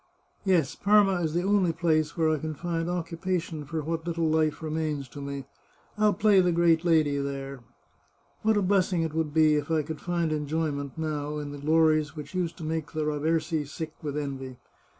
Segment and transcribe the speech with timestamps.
[0.45, 4.63] Yes, Parma is the only place where I can find occupation for what little life
[4.63, 5.45] remains to me.
[5.95, 7.59] I'll play the great lady there.
[8.41, 11.59] What a bless ing it would be if I could find enjoyment, now, in the
[11.59, 14.57] glories which used to make the Raversi sick with envy